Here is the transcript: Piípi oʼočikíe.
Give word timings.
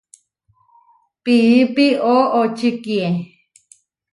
Piípi 1.23 1.85
oʼočikíe. 2.15 3.07